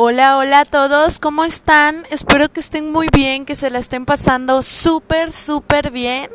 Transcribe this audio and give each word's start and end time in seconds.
Hola, 0.00 0.38
hola 0.38 0.60
a 0.60 0.64
todos, 0.64 1.18
¿cómo 1.18 1.44
están? 1.44 2.04
Espero 2.10 2.48
que 2.52 2.60
estén 2.60 2.92
muy 2.92 3.08
bien, 3.12 3.44
que 3.44 3.56
se 3.56 3.68
la 3.68 3.80
estén 3.80 4.06
pasando 4.06 4.62
súper, 4.62 5.32
súper 5.32 5.90
bien. 5.90 6.30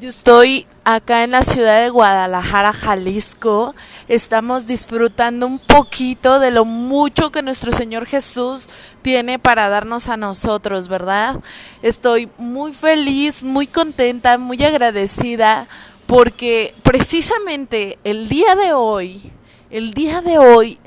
Yo 0.00 0.08
estoy 0.08 0.66
acá 0.82 1.22
en 1.22 1.30
la 1.30 1.44
ciudad 1.44 1.80
de 1.80 1.90
Guadalajara, 1.90 2.72
Jalisco. 2.72 3.76
Estamos 4.08 4.66
disfrutando 4.66 5.46
un 5.46 5.60
poquito 5.60 6.40
de 6.40 6.50
lo 6.50 6.64
mucho 6.64 7.30
que 7.30 7.40
nuestro 7.40 7.70
Señor 7.70 8.04
Jesús 8.04 8.68
tiene 9.00 9.38
para 9.38 9.68
darnos 9.68 10.08
a 10.08 10.16
nosotros, 10.16 10.88
¿verdad? 10.88 11.38
Estoy 11.82 12.28
muy 12.36 12.72
feliz, 12.72 13.44
muy 13.44 13.68
contenta, 13.68 14.38
muy 14.38 14.64
agradecida 14.64 15.68
porque 16.06 16.74
precisamente 16.82 18.00
el 18.02 18.28
día 18.28 18.56
de 18.56 18.72
hoy, 18.72 19.22
el 19.70 19.94
día 19.94 20.20
de 20.20 20.38
hoy, 20.38 20.80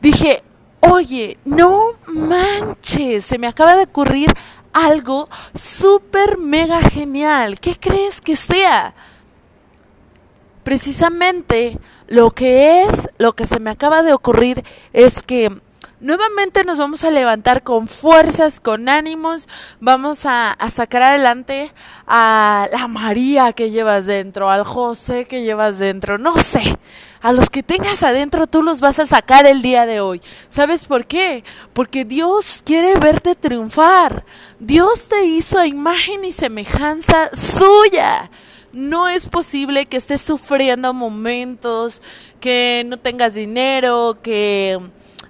dije, 0.00 0.44
Oye, 0.90 1.38
no 1.44 1.92
manches, 2.06 3.24
se 3.24 3.38
me 3.38 3.46
acaba 3.46 3.76
de 3.76 3.84
ocurrir 3.84 4.28
algo 4.72 5.28
súper 5.54 6.36
mega 6.36 6.82
genial. 6.82 7.58
¿Qué 7.60 7.76
crees 7.78 8.20
que 8.20 8.36
sea? 8.36 8.94
Precisamente 10.62 11.78
lo 12.06 12.30
que 12.30 12.82
es, 12.82 13.08
lo 13.18 13.34
que 13.34 13.46
se 13.46 13.60
me 13.60 13.70
acaba 13.70 14.02
de 14.02 14.12
ocurrir 14.12 14.64
es 14.92 15.22
que 15.22 15.60
nuevamente 16.04 16.64
nos 16.64 16.76
vamos 16.76 17.02
a 17.02 17.10
levantar 17.10 17.62
con 17.62 17.88
fuerzas, 17.88 18.60
con 18.60 18.90
ánimos, 18.90 19.48
vamos 19.80 20.26
a, 20.26 20.54
sacar 20.70 21.02
adelante 21.02 21.72
a 22.06 22.68
la 22.70 22.88
María 22.88 23.54
que 23.54 23.70
llevas 23.70 24.04
dentro, 24.04 24.50
al 24.50 24.64
José 24.64 25.24
que 25.24 25.42
llevas 25.42 25.78
dentro, 25.78 26.18
no 26.18 26.42
sé, 26.42 26.62
a 27.22 27.32
los 27.32 27.48
que 27.48 27.62
tengas 27.62 28.02
adentro 28.02 28.46
tú 28.46 28.62
los 28.62 28.82
vas 28.82 28.98
a 28.98 29.06
sacar 29.06 29.46
el 29.46 29.62
día 29.62 29.86
de 29.86 30.00
hoy. 30.00 30.20
¿Sabes 30.50 30.84
por 30.84 31.06
qué? 31.06 31.42
Porque 31.72 32.04
Dios 32.04 32.60
quiere 32.62 32.98
verte 32.98 33.34
triunfar. 33.34 34.26
Dios 34.60 35.08
te 35.08 35.24
hizo 35.24 35.58
a 35.58 35.66
imagen 35.66 36.26
y 36.26 36.32
semejanza 36.32 37.30
suya. 37.32 38.30
No 38.74 39.08
es 39.08 39.26
posible 39.26 39.86
que 39.86 39.96
estés 39.96 40.20
sufriendo 40.20 40.92
momentos, 40.92 42.02
que 42.40 42.82
no 42.84 42.98
tengas 42.98 43.32
dinero, 43.32 44.18
que 44.22 44.78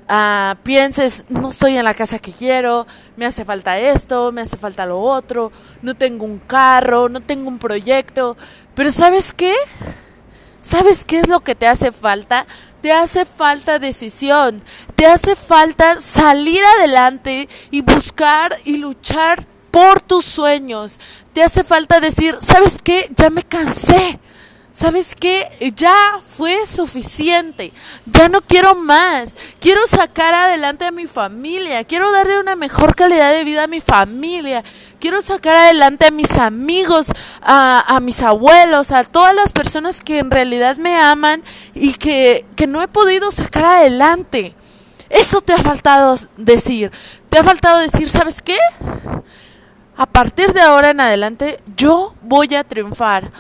uh, 0.09 0.57
pienses, 0.63 1.25
no 1.29 1.51
estoy 1.51 1.77
en 1.77 1.85
la 1.85 1.95
casa 1.95 2.19
que 2.19 2.33
quiero, 2.33 2.87
me 3.17 3.27
hace 3.27 3.45
falta 3.45 3.79
esto, 3.79 4.33
me 4.33 4.43
hace 4.43 4.57
falta 4.57 4.87
lo 4.87 5.01
otro, 5.01 5.53
no 5.83 5.95
tengo 5.95 6.25
un 6.25 6.39
carro, 6.39 7.09
no 7.09 7.21
tengo 7.21 7.49
un 7.49 7.59
proyecto. 7.59 8.37
Pero 8.75 8.91
¿sabes 8.91 9.33
qué? 9.33 9.55
¿Sabes 10.61 11.05
qué 11.05 11.19
es 11.19 11.29
lo 11.29 11.41
que 11.41 11.55
te 11.55 11.67
hace 11.69 11.93
falta? 11.93 12.47
Te 12.81 12.93
hace 12.93 13.25
falta 13.25 13.79
decisión, 13.79 14.63
te 14.95 15.07
hace 15.07 15.37
falta 15.37 16.01
salir 16.01 16.63
adelante 16.65 17.49
y 17.71 17.83
buscar 17.83 18.57
y 18.65 18.79
luchar 18.79 19.47
por 19.71 20.01
tus 20.01 20.25
sueños. 20.25 21.01
Te 21.33 21.43
hace 21.43 21.65
falta 21.65 22.01
decir, 22.01 22.37
¿sabes 22.41 22.79
qué? 22.83 23.11
Ya 23.17 23.29
me 23.29 23.43
cansé. 23.43 24.21
¿Sabes 24.75 25.15
qué? 25.15 25.73
Ya 25.77 26.21
fue 26.37 26.67
suficiente, 26.67 27.73
ya 28.07 28.29
no 28.29 28.43
quiero 28.43 28.75
más, 28.75 29.37
quiero 29.61 29.87
sacar 29.87 30.35
adelante 30.35 30.85
a 30.85 30.91
mi 30.91 31.07
familia, 31.07 31.85
quiero 31.85 32.11
darle 32.11 32.41
una 32.41 32.57
mejor 32.57 32.97
calidad 32.97 33.33
de 33.33 33.45
vida 33.45 33.63
a 33.63 33.69
mi 33.69 33.81
familia, 33.81 34.65
quiero 34.99 35.23
sacar 35.23 35.55
adelante 35.55 36.07
a 36.07 36.11
mis 36.11 36.39
amigos, 36.39 37.13
a, 37.41 37.99
mis 38.03 38.21
abuelos, 38.23 38.91
a 38.91 39.05
todas 39.05 39.33
las 39.33 39.53
personas 39.53 40.03
que 40.03 40.19
en 40.19 40.31
realidad 40.33 40.77
me 40.77 40.97
aman 40.97 41.45
y 41.73 41.95
que, 41.95 42.45
que 42.57 42.67
no 42.67 42.83
he 42.83 42.89
podido 42.89 43.31
sacar 43.31 43.65
adelante. 43.65 44.57
Eso 45.09 45.41
te 45.41 45.53
ha 45.53 45.63
faltado 45.63 46.17
decir, 46.37 46.91
te 47.29 47.39
ha 47.39 47.45
faltado 47.45 47.79
decir, 47.79 48.11
¿sabes 48.11 48.43
qué? 48.43 48.59
A 49.97 50.07
partir 50.07 50.53
de 50.53 50.61
ahora 50.61 50.91
en 50.91 51.01
adelante 51.01 51.61
yo 51.77 52.17
voy 52.23 52.53
a 52.57 52.65
triunfar. 52.65 53.31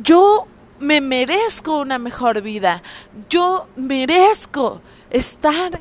Yo 0.00 0.46
me 0.84 1.00
merezco 1.00 1.78
una 1.78 1.98
mejor 1.98 2.42
vida, 2.42 2.82
yo 3.30 3.66
merezco 3.74 4.82
estar 5.10 5.80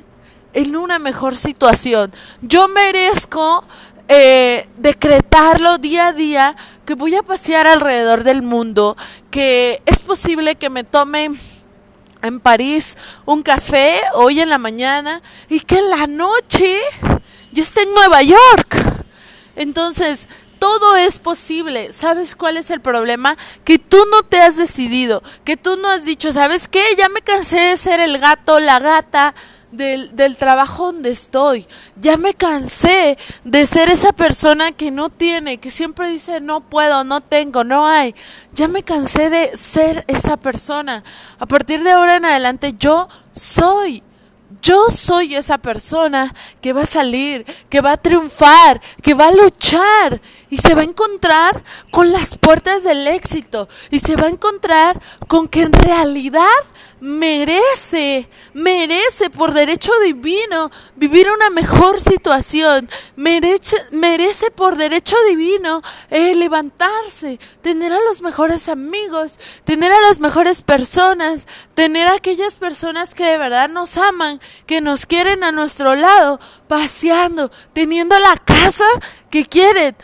en 0.54 0.76
una 0.76 0.98
mejor 0.98 1.36
situación, 1.36 2.14
yo 2.42 2.70
merezco 2.70 3.66
eh, 4.08 4.70
decretarlo 4.78 5.78
día 5.78 6.08
a 6.08 6.14
día 6.14 6.56
que 6.86 6.94
voy 6.94 7.16
a 7.16 7.24
pasear 7.24 7.68
alrededor 7.68 8.24
del 8.24 8.44
mundo, 8.44 8.96
que 9.30 9.82
es 9.86 10.02
posible 10.02 10.56
que 10.56 10.70
me 10.70 10.86
tome 10.86 11.32
en 12.22 12.40
París 12.40 12.96
un 13.26 13.42
café 13.44 14.02
hoy 14.14 14.40
en 14.40 14.50
la 14.50 14.58
mañana 14.58 15.22
y 15.50 15.60
que 15.60 15.80
en 15.80 15.90
la 15.90 16.08
noche 16.08 16.80
yo 17.52 17.62
esté 17.62 17.84
en 17.84 17.94
Nueva 17.94 18.22
York. 18.24 18.78
Entonces, 19.56 20.30
todo 20.64 20.96
es 20.96 21.20
posible. 21.20 21.92
¿Sabes 21.92 22.38
cuál 22.38 22.56
es 22.56 22.72
el 22.72 22.80
problema? 22.80 23.38
Que 23.66 23.80
tú 23.80 23.98
no 24.10 24.24
te 24.24 24.40
has 24.40 24.56
decidido, 24.56 25.22
que 25.44 25.58
tú 25.58 25.76
no 25.76 25.90
has 25.90 26.06
dicho, 26.06 26.32
¿sabes 26.32 26.70
qué? 26.70 26.82
Ya 26.98 27.10
me 27.10 27.20
cansé 27.22 27.60
de 27.60 27.76
ser 27.76 28.00
el 28.00 28.18
gato, 28.18 28.62
la 28.62 28.80
gata. 28.80 29.36
Del, 29.74 30.16
del 30.16 30.38
trabajo 30.38 30.92
donde 30.92 31.10
estoy. 31.10 31.66
Ya 31.96 32.16
me 32.16 32.36
cansé 32.36 33.18
de 33.44 33.66
ser 33.66 33.90
esa 33.90 34.14
persona 34.14 34.72
que 34.72 34.92
no 34.92 35.10
tiene, 35.10 35.58
que 35.58 35.72
siempre 35.72 36.10
dice 36.10 36.40
no 36.42 36.62
puedo, 36.62 37.04
no 37.04 37.22
tengo, 37.22 37.64
no 37.64 37.88
hay. 37.88 38.14
Ya 38.54 38.68
me 38.68 38.84
cansé 38.84 39.32
de 39.32 39.58
ser 39.58 40.06
esa 40.08 40.38
persona. 40.38 41.04
A 41.40 41.48
partir 41.48 41.82
de 41.82 41.90
ahora 41.90 42.18
en 42.18 42.26
adelante 42.26 42.76
yo 42.78 43.10
soy 43.32 44.04
yo 44.62 44.90
soy 44.90 45.36
esa 45.36 45.58
persona 45.58 46.34
que 46.62 46.74
va 46.74 46.84
a 46.84 46.88
salir, 46.88 47.46
que 47.70 47.82
va 47.82 47.94
a 47.94 47.98
triunfar, 47.98 48.82
que 49.02 49.14
va 49.14 49.28
a 49.28 49.32
luchar 49.32 50.22
y 50.54 50.58
se 50.58 50.76
va 50.76 50.82
a 50.82 50.84
encontrar 50.84 51.64
con 51.90 52.12
las 52.12 52.38
puertas 52.38 52.84
del 52.84 53.08
éxito 53.08 53.68
y 53.90 53.98
se 53.98 54.16
va 54.16 54.28
a 54.28 54.30
encontrar 54.30 55.02
con 55.28 55.48
que 55.48 55.64
en 55.64 55.74
realidad 55.74 56.46
merece, 57.00 58.30
merece 58.54 59.32
por 59.32 59.56
derecho 59.56 59.92
divino 60.04 60.70
vivir 60.96 61.26
una 61.32 61.50
mejor 61.50 62.00
situación, 62.02 62.88
merece, 63.16 63.78
merece 63.90 64.52
por 64.52 64.76
derecho 64.76 65.16
divino 65.28 65.82
eh, 66.12 66.36
levantarse, 66.36 67.40
tener 67.64 67.92
a 67.92 68.02
los 68.02 68.22
mejores 68.22 68.70
amigos, 68.70 69.40
tener 69.66 69.92
a 69.92 70.02
las 70.02 70.20
mejores 70.20 70.62
personas, 70.62 71.48
tener 71.74 72.08
a 72.08 72.14
aquellas 72.14 72.58
personas 72.58 73.16
que 73.16 73.26
de 73.26 73.40
verdad 73.40 73.70
nos 73.70 73.98
aman, 73.98 74.40
que 74.68 74.82
nos 74.82 75.08
quieren 75.08 75.44
a 75.44 75.52
nuestro 75.52 75.96
lado, 75.96 76.40
paseando, 76.68 77.50
teniendo 77.74 78.20
la 78.20 78.38
casa 78.38 78.86
que 79.32 79.46
quieren. 79.46 79.96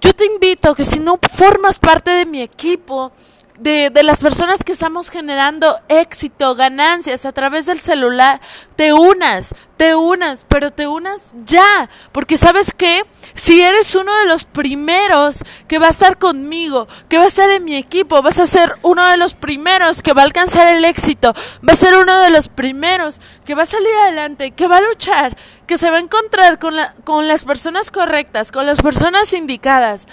Yo 0.00 0.14
te 0.14 0.24
invito 0.26 0.74
que 0.74 0.84
si 0.84 1.00
no 1.00 1.18
formas 1.30 1.78
parte 1.78 2.10
de 2.10 2.26
mi 2.26 2.40
equipo, 2.40 3.12
de, 3.58 3.90
de, 3.90 4.02
las 4.02 4.20
personas 4.20 4.62
que 4.64 4.72
estamos 4.72 5.10
generando 5.10 5.78
éxito, 5.88 6.54
ganancias 6.54 7.24
a 7.24 7.32
través 7.32 7.66
del 7.66 7.80
celular, 7.80 8.40
te 8.76 8.92
unas, 8.92 9.54
te 9.76 9.94
unas, 9.94 10.44
pero 10.48 10.70
te 10.70 10.86
unas 10.86 11.34
ya, 11.44 11.88
porque 12.12 12.38
sabes 12.38 12.72
que 12.72 13.04
si 13.34 13.60
eres 13.60 13.94
uno 13.94 14.14
de 14.18 14.26
los 14.26 14.44
primeros 14.44 15.42
que 15.66 15.78
va 15.78 15.86
a 15.86 15.90
estar 15.90 16.18
conmigo, 16.18 16.88
que 17.08 17.18
va 17.18 17.24
a 17.24 17.28
estar 17.28 17.50
en 17.50 17.64
mi 17.64 17.76
equipo, 17.76 18.22
vas 18.22 18.38
a 18.38 18.46
ser 18.46 18.74
uno 18.82 19.04
de 19.06 19.16
los 19.16 19.34
primeros 19.34 20.02
que 20.02 20.12
va 20.12 20.22
a 20.22 20.26
alcanzar 20.26 20.74
el 20.74 20.84
éxito, 20.84 21.34
va 21.66 21.72
a 21.72 21.76
ser 21.76 21.96
uno 21.96 22.20
de 22.20 22.30
los 22.30 22.48
primeros 22.48 23.20
que 23.44 23.54
va 23.54 23.64
a 23.64 23.66
salir 23.66 23.94
adelante, 24.02 24.50
que 24.52 24.68
va 24.68 24.78
a 24.78 24.82
luchar, 24.82 25.36
que 25.66 25.78
se 25.78 25.90
va 25.90 25.98
a 25.98 26.00
encontrar 26.00 26.58
con, 26.58 26.76
la, 26.76 26.94
con 27.04 27.28
las 27.28 27.44
personas 27.44 27.90
correctas, 27.90 28.52
con 28.52 28.66
las 28.66 28.80
personas 28.80 29.32
indicadas 29.32 30.06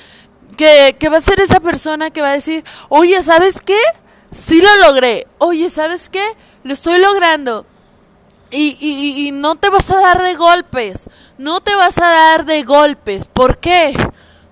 que, 0.55 1.09
va 1.09 1.17
a 1.17 1.21
ser 1.21 1.39
esa 1.39 1.59
persona 1.59 2.09
que 2.09 2.21
va 2.21 2.29
a 2.29 2.33
decir, 2.33 2.63
oye, 2.89 3.21
¿sabes 3.23 3.61
qué? 3.61 3.79
Sí 4.31 4.61
lo 4.61 4.75
logré. 4.87 5.27
Oye, 5.37 5.69
¿sabes 5.69 6.09
qué? 6.09 6.35
Lo 6.63 6.73
estoy 6.73 6.99
logrando. 6.99 7.65
Y, 8.51 9.31
no 9.33 9.55
te 9.55 9.69
vas 9.69 9.89
a 9.91 9.99
dar 9.99 10.21
de 10.21 10.35
golpes. 10.35 11.09
No 11.37 11.61
te 11.61 11.75
vas 11.75 11.97
a 11.97 12.09
dar 12.09 12.45
de 12.45 12.63
golpes. 12.63 13.27
¿Por 13.27 13.57
qué? 13.57 13.93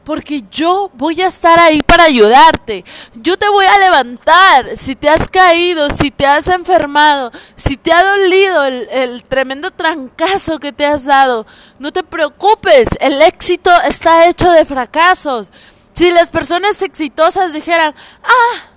Porque 0.04 0.44
yo 0.52 0.92
voy 0.94 1.22
a 1.22 1.28
estar 1.28 1.60
ahí 1.60 1.80
para 1.82 2.04
ayudarte. 2.04 2.84
Yo 3.14 3.38
te 3.38 3.48
voy 3.48 3.66
a 3.66 3.80
levantar. 3.80 4.76
Si 4.76 4.96
te 4.96 5.08
has 5.08 5.30
caído, 5.30 5.90
si 5.90 6.12
te 6.12 6.26
has 6.26 6.50
enfermado, 6.50 7.32
si 7.56 7.78
te 7.78 7.94
ha 7.94 8.04
dolido 8.04 8.66
el, 8.66 8.90
el 8.92 9.24
tremendo 9.24 9.72
trancazo 9.72 10.60
que 10.60 10.74
te 10.74 10.86
has 10.86 11.06
dado, 11.06 11.46
no 11.80 11.94
te 11.94 12.04
preocupes. 12.04 12.90
El 13.00 13.22
éxito 13.22 13.72
está 13.88 14.28
hecho 14.28 14.52
de 14.52 14.66
fracasos. 14.66 15.52
Si 15.94 16.12
las 16.12 16.30
personas 16.30 16.82
exitosas 16.82 17.54
dijeran, 17.54 17.94
ah, 18.24 18.70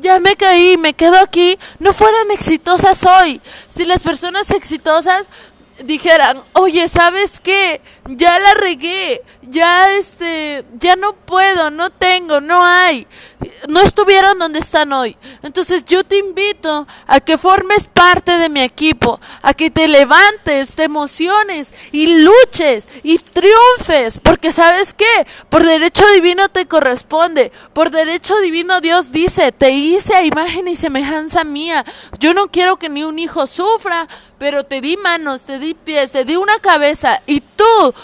ya 0.00 0.18
me 0.18 0.36
caí, 0.36 0.76
me 0.76 0.94
quedo 0.94 1.18
aquí, 1.20 1.58
no 1.78 1.92
fueran 1.92 2.30
exitosas 2.30 3.04
hoy. 3.04 3.40
Si 3.68 3.84
las 3.84 4.02
personas 4.02 4.50
exitosas 4.50 5.28
dijeran, 5.84 6.42
oye, 6.54 6.88
¿sabes 6.88 7.40
qué? 7.40 7.80
Ya 8.06 8.38
la 8.38 8.54
regué, 8.54 9.22
ya 9.48 9.94
este, 9.94 10.64
ya 10.78 10.96
no 10.96 11.14
puedo, 11.14 11.70
no 11.70 11.90
tengo, 11.90 12.40
no 12.40 12.64
hay, 12.64 13.06
no 13.68 13.80
estuvieron 13.80 14.38
donde 14.38 14.58
están 14.58 14.92
hoy. 14.92 15.16
Entonces 15.42 15.84
yo 15.84 16.04
te 16.04 16.16
invito 16.16 16.86
a 17.06 17.20
que 17.20 17.38
formes 17.38 17.86
parte 17.86 18.38
de 18.38 18.48
mi 18.48 18.60
equipo, 18.60 19.20
a 19.42 19.54
que 19.54 19.70
te 19.70 19.88
levantes, 19.88 20.74
te 20.74 20.84
emociones 20.84 21.72
y 21.92 22.22
luches 22.22 22.86
y 23.02 23.18
triunfes, 23.18 24.18
porque 24.22 24.52
sabes 24.52 24.94
qué, 24.94 25.26
por 25.48 25.64
derecho 25.64 26.04
divino 26.14 26.48
te 26.48 26.66
corresponde, 26.66 27.52
por 27.72 27.90
derecho 27.90 28.38
divino 28.40 28.80
Dios 28.80 29.12
dice, 29.12 29.52
te 29.52 29.70
hice 29.70 30.14
a 30.14 30.24
imagen 30.24 30.68
y 30.68 30.76
semejanza 30.76 31.44
mía. 31.44 31.84
Yo 32.18 32.34
no 32.34 32.50
quiero 32.50 32.76
que 32.76 32.88
ni 32.88 33.04
un 33.04 33.18
hijo 33.18 33.46
sufra, 33.46 34.08
pero 34.38 34.64
te 34.64 34.80
di 34.80 34.96
manos, 34.96 35.44
te 35.44 35.58
di 35.58 35.74
pies, 35.74 36.12
te 36.12 36.24
di 36.24 36.36
una 36.36 36.58
cabeza 36.58 37.22
y 37.26 37.40
tú, 37.40 37.94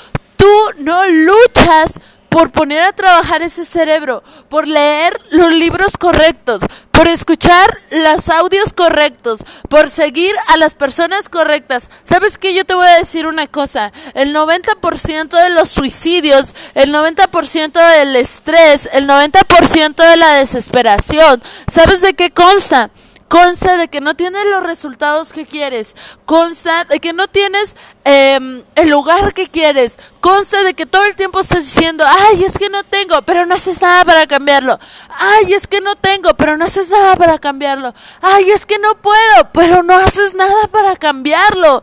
tú 0.42 0.82
no 0.82 1.06
luchas 1.06 2.00
por 2.28 2.50
poner 2.50 2.82
a 2.82 2.92
trabajar 2.92 3.42
ese 3.42 3.64
cerebro, 3.64 4.24
por 4.48 4.66
leer 4.66 5.20
los 5.30 5.52
libros 5.52 5.96
correctos, 5.96 6.62
por 6.90 7.06
escuchar 7.06 7.78
los 7.92 8.28
audios 8.28 8.72
correctos, 8.72 9.44
por 9.68 9.88
seguir 9.88 10.34
a 10.48 10.56
las 10.56 10.74
personas 10.74 11.28
correctas. 11.28 11.88
¿Sabes 12.02 12.38
qué? 12.38 12.54
Yo 12.54 12.64
te 12.64 12.74
voy 12.74 12.88
a 12.88 12.98
decir 12.98 13.28
una 13.28 13.46
cosa. 13.46 13.92
El 14.14 14.34
90% 14.34 15.28
de 15.28 15.50
los 15.50 15.68
suicidios, 15.68 16.56
el 16.74 16.92
90% 16.92 17.98
del 17.98 18.16
estrés, 18.16 18.88
el 18.92 19.06
90% 19.06 19.94
de 19.94 20.16
la 20.16 20.34
desesperación, 20.34 21.40
¿sabes 21.70 22.00
de 22.00 22.14
qué 22.14 22.32
consta? 22.32 22.90
Consta 23.32 23.78
de 23.78 23.88
que 23.88 24.02
no 24.02 24.14
tienes 24.14 24.44
los 24.44 24.62
resultados 24.62 25.32
que 25.32 25.46
quieres, 25.46 25.96
consta 26.26 26.84
de 26.84 27.00
que 27.00 27.14
no 27.14 27.28
tienes 27.28 27.74
em, 28.04 28.62
el 28.74 28.90
lugar 28.90 29.32
que 29.32 29.48
quieres, 29.48 29.98
consta 30.20 30.62
de 30.64 30.74
que 30.74 30.84
todo 30.84 31.06
el 31.06 31.16
tiempo 31.16 31.40
estás 31.40 31.64
diciendo, 31.64 32.04
ay, 32.06 32.44
es 32.44 32.58
que 32.58 32.68
no 32.68 32.84
tengo, 32.84 33.22
pero 33.22 33.46
no 33.46 33.54
haces 33.54 33.80
nada 33.80 34.04
para 34.04 34.26
cambiarlo, 34.26 34.78
ay, 35.18 35.54
es 35.54 35.66
que 35.66 35.80
no 35.80 35.96
tengo, 35.96 36.34
pero 36.34 36.58
no 36.58 36.66
haces 36.66 36.90
nada 36.90 37.16
para 37.16 37.38
cambiarlo, 37.38 37.94
ay, 38.20 38.50
es 38.50 38.66
que 38.66 38.78
no 38.78 39.00
puedo, 39.00 39.50
pero 39.54 39.82
no 39.82 39.96
haces 39.96 40.34
nada 40.34 40.68
para 40.70 40.96
cambiarlo. 40.96 41.82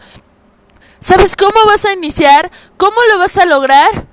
¿Sabes 1.00 1.36
cómo 1.36 1.66
vas 1.66 1.84
a 1.84 1.94
iniciar? 1.94 2.52
¿Cómo 2.78 2.98
lo 3.12 3.18
vas 3.18 3.38
a 3.38 3.48
lograr? 3.48 4.06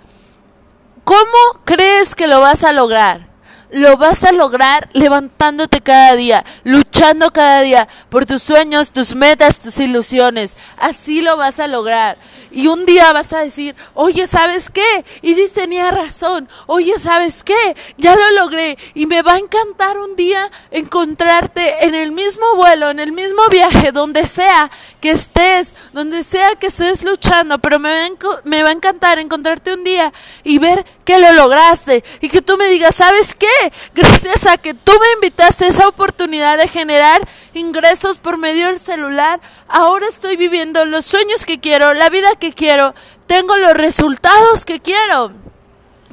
¿Cómo 1.04 1.60
crees 1.66 2.14
que 2.14 2.28
lo 2.28 2.40
vas 2.40 2.64
a 2.64 2.72
lograr? 2.72 3.26
lo 3.70 3.96
vas 3.96 4.24
a 4.24 4.32
lograr 4.32 4.88
levantándote 4.92 5.80
cada 5.80 6.14
día, 6.14 6.44
luchando 6.64 6.95
cada 7.32 7.60
día 7.60 7.88
por 8.08 8.26
tus 8.26 8.42
sueños, 8.42 8.90
tus 8.90 9.14
metas, 9.14 9.60
tus 9.60 9.78
ilusiones. 9.80 10.56
Así 10.78 11.20
lo 11.20 11.36
vas 11.36 11.60
a 11.60 11.66
lograr. 11.66 12.16
Y 12.50 12.68
un 12.68 12.86
día 12.86 13.12
vas 13.12 13.34
a 13.34 13.40
decir, 13.40 13.74
oye, 13.92 14.26
¿sabes 14.26 14.70
qué? 14.70 15.04
Iris 15.20 15.52
tenía 15.52 15.90
razón. 15.90 16.48
Oye, 16.66 16.98
¿sabes 16.98 17.44
qué? 17.44 17.76
Ya 17.98 18.16
lo 18.16 18.30
logré. 18.30 18.78
Y 18.94 19.06
me 19.06 19.20
va 19.20 19.34
a 19.34 19.38
encantar 19.38 19.98
un 19.98 20.16
día 20.16 20.50
encontrarte 20.70 21.84
en 21.84 21.94
el 21.94 22.12
mismo 22.12 22.44
vuelo, 22.56 22.88
en 22.88 22.98
el 22.98 23.12
mismo 23.12 23.42
viaje, 23.50 23.92
donde 23.92 24.26
sea 24.26 24.70
que 25.02 25.10
estés, 25.10 25.74
donde 25.92 26.24
sea 26.24 26.54
que 26.54 26.68
estés 26.68 27.04
luchando. 27.04 27.58
Pero 27.58 27.78
me 27.78 27.90
va, 27.90 28.68
a 28.68 28.72
encantar 28.72 29.18
encontrarte 29.18 29.74
un 29.74 29.84
día 29.84 30.12
y 30.42 30.58
ver 30.58 30.86
que 31.04 31.18
lo 31.18 31.32
lograste. 31.32 32.02
Y 32.22 32.30
que 32.30 32.40
tú 32.40 32.56
me 32.56 32.68
digas, 32.68 32.94
¿sabes 32.94 33.34
qué? 33.34 33.72
Gracias 33.94 34.46
a 34.46 34.56
que 34.56 34.72
tú 34.72 34.92
me 34.98 35.12
invitaste 35.12 35.66
a 35.66 35.68
esa 35.68 35.88
oportunidad 35.88 36.56
de 36.56 36.68
generar 36.86 37.26
ingresos 37.52 38.18
por 38.18 38.38
medio 38.38 38.68
del 38.68 38.78
celular, 38.78 39.40
ahora 39.66 40.06
estoy 40.06 40.36
viviendo 40.36 40.84
los 40.84 41.04
sueños 41.04 41.44
que 41.44 41.58
quiero, 41.58 41.94
la 41.94 42.10
vida 42.10 42.28
que 42.38 42.52
quiero, 42.52 42.94
tengo 43.26 43.56
los 43.56 43.74
resultados 43.74 44.64
que 44.64 44.78
quiero. 44.78 45.32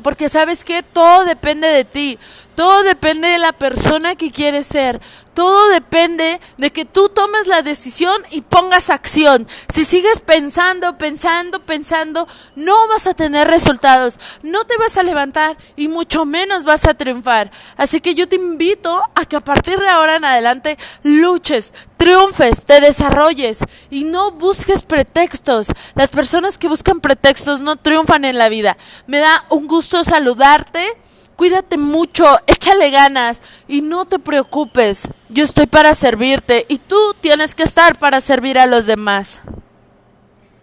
Porque 0.02 0.30
sabes 0.30 0.64
que 0.64 0.82
todo 0.82 1.26
depende 1.26 1.68
de 1.68 1.86
ti. 1.86 2.18
Todo 2.56 2.84
depende 2.84 3.28
de 3.28 3.40
la 3.40 3.54
persona 3.54 4.16
que 4.16 4.32
quieres 4.32 4.68
ser. 4.68 5.02
Todo 5.34 5.70
depende 5.70 6.40
de 6.58 6.72
que 6.72 6.86
tú 6.86 7.10
tomes 7.10 7.48
la 7.48 7.64
decisión 7.64 8.22
y 8.30 8.42
pongas 8.42 8.92
acción. 8.92 9.48
Si 9.70 9.84
sigues 9.84 10.20
pensando, 10.20 10.98
pensando, 11.00 11.66
pensando, 11.66 12.28
no 12.56 12.88
vas 12.88 13.08
a 13.08 13.16
tener 13.16 13.48
resultados. 13.48 14.20
No 14.44 14.66
te 14.66 14.78
vas 14.78 14.98
a 14.98 15.04
levantar 15.04 15.58
y 15.76 15.88
mucho 15.88 16.26
menos 16.26 16.66
vas 16.66 16.86
a 16.86 16.94
triunfar. 16.94 17.50
Así 17.78 18.00
que 18.00 18.14
yo 18.14 18.30
te 18.30 18.36
invito 18.36 19.02
a 19.16 19.26
que 19.26 19.38
a 19.38 19.42
partir 19.42 19.80
de 19.80 19.90
ahora 19.90 20.18
en 20.18 20.26
adelante 20.26 20.78
luches, 21.02 21.74
triunfes, 21.98 22.66
te 22.66 22.80
desarrolles 22.80 23.60
y 23.90 24.04
no 24.04 24.32
busques 24.32 24.84
pretextos. 24.84 25.68
Las 25.96 26.12
personas 26.12 26.60
que 26.60 26.68
buscan 26.68 27.00
pretextos 27.00 27.62
no 27.62 27.78
triunfan 27.78 28.26
en 28.26 28.38
la 28.38 28.50
vida. 28.50 28.78
Me 29.08 29.18
da 29.18 29.46
un 29.50 29.66
gusto 29.66 30.04
saludarte 30.04 30.96
cuídate 31.36 31.78
mucho, 31.78 32.26
échale 32.48 32.90
ganas 32.90 33.42
y 33.68 33.82
no 33.82 34.06
te 34.06 34.20
preocupes. 34.20 35.08
Yo 35.30 35.44
estoy 35.44 35.68
para 35.68 35.96
servirte 35.96 36.66
y 36.70 36.78
tú 36.78 36.98
tienes 37.22 37.56
que 37.56 37.64
estar 37.64 37.98
para 37.98 38.22
servir 38.22 38.60
a 38.60 38.66
los 38.66 38.86
demás. 38.86 39.42